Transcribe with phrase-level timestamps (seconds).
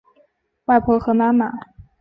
[0.65, 1.53] 外婆和妈妈